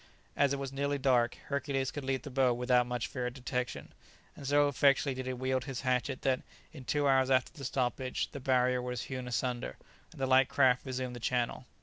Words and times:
As 0.35 0.51
it 0.51 0.57
was 0.57 0.73
nearly 0.73 0.97
dark, 0.97 1.35
Hercules 1.49 1.91
could 1.91 2.03
leave 2.03 2.23
the 2.23 2.31
boat 2.31 2.55
without 2.55 2.87
much 2.87 3.05
fear 3.05 3.27
of 3.27 3.35
detection, 3.35 3.93
and 4.35 4.47
so 4.47 4.67
effectually 4.67 5.13
did 5.13 5.27
he 5.27 5.33
wield 5.33 5.65
his 5.65 5.81
hatchet 5.81 6.23
that, 6.23 6.41
in 6.73 6.85
two 6.85 7.07
hours 7.07 7.29
after 7.29 7.53
the 7.53 7.63
stoppage, 7.63 8.31
the 8.31 8.39
barrier 8.39 8.81
was 8.81 9.03
hewn 9.03 9.27
asunder, 9.27 9.75
and 10.11 10.19
the 10.19 10.25
light 10.25 10.49
craft 10.49 10.87
resumed 10.87 11.15
the 11.15 11.19
channel. 11.19 11.67